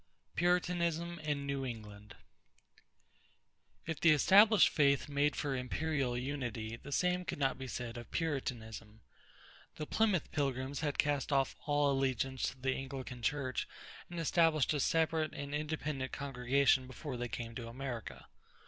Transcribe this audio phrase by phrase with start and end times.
[0.35, 2.15] =Puritanism in New England.=
[3.85, 8.09] If the established faith made for imperial unity, the same could not be said of
[8.09, 9.01] Puritanism.
[9.75, 13.67] The Plymouth Pilgrims had cast off all allegiance to the Anglican Church
[14.09, 18.25] and established a separate and independent congregation before they came to America.